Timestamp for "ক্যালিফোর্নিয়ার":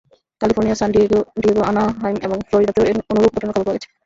0.41-0.79